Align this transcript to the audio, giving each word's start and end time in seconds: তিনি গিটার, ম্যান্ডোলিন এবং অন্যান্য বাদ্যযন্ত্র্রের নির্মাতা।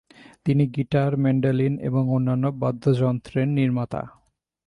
তিনি 0.45 0.63
গিটার, 0.67 1.11
ম্যান্ডোলিন 1.17 1.73
এবং 1.79 2.03
অন্যান্য 2.09 2.45
বাদ্যযন্ত্র্রের 2.61 3.49
নির্মাতা। 3.49 4.01